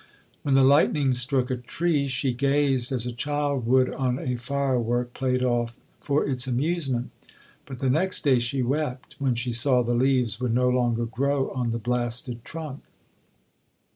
When 0.41 0.55
the 0.55 0.63
lightning 0.63 1.13
struck 1.13 1.51
a 1.51 1.57
tree, 1.57 2.07
she 2.07 2.33
gazed 2.33 2.91
as 2.91 3.05
a 3.05 3.11
child 3.11 3.67
would 3.67 3.93
on 3.93 4.17
a 4.17 4.35
fire 4.35 4.79
work 4.79 5.13
played 5.13 5.43
off 5.43 5.77
for 5.99 6.25
its 6.25 6.47
amusement; 6.47 7.11
but 7.67 7.81
the 7.81 7.89
next 7.91 8.23
day 8.23 8.39
she 8.39 8.63
wept, 8.63 9.15
when 9.19 9.35
she 9.35 9.53
saw 9.53 9.83
the 9.83 9.93
leaves 9.93 10.39
would 10.39 10.55
no 10.55 10.69
longer 10.69 11.05
grow 11.05 11.51
on 11.51 11.69
the 11.69 11.77
blasted 11.77 12.43
trunk. 12.43 12.81